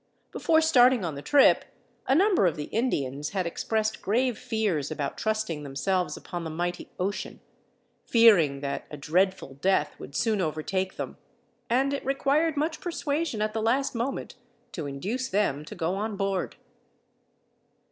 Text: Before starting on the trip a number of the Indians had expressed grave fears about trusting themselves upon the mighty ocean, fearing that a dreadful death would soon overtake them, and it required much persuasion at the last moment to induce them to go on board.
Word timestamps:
Before 0.31 0.61
starting 0.61 1.05
on 1.05 1.13
the 1.13 1.21
trip 1.21 1.63
a 2.07 2.15
number 2.15 2.47
of 2.47 2.55
the 2.55 2.63
Indians 2.73 3.29
had 3.37 3.45
expressed 3.45 4.01
grave 4.01 4.35
fears 4.35 4.89
about 4.89 5.15
trusting 5.15 5.61
themselves 5.61 6.17
upon 6.17 6.43
the 6.43 6.49
mighty 6.49 6.89
ocean, 6.99 7.39
fearing 8.07 8.61
that 8.61 8.87
a 8.89 8.97
dreadful 8.97 9.59
death 9.61 9.93
would 9.99 10.15
soon 10.15 10.41
overtake 10.41 10.95
them, 10.95 11.17
and 11.69 11.93
it 11.93 12.03
required 12.03 12.57
much 12.57 12.81
persuasion 12.81 13.43
at 13.43 13.53
the 13.53 13.61
last 13.61 13.93
moment 13.93 14.33
to 14.71 14.87
induce 14.87 15.29
them 15.29 15.63
to 15.65 15.75
go 15.75 15.93
on 15.93 16.15
board. 16.17 16.55